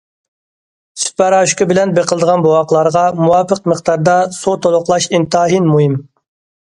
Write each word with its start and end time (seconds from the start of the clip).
سۈت 1.01 1.11
پاراشوكى 1.21 1.67
بىلەن 1.73 1.93
بېقىلىدىغان 1.97 2.45
بوۋاقلارغا 2.45 3.05
مۇۋاپىق 3.19 3.61
مىقداردا 3.73 4.17
سۇ 4.39 4.57
تولۇقلاش 4.65 5.09
ئىنتايىن 5.19 5.71
مۇھىم. 5.75 6.01